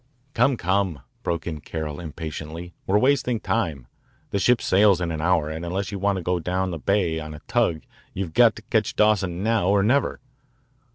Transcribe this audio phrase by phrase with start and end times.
[0.33, 3.85] Come, come," broke in Carroll impatiently, we're wasting time.
[4.31, 7.19] The ship sails in an hour and unless you want to go down the bay
[7.19, 10.19] on a tug you've got to catch Dawson now or never.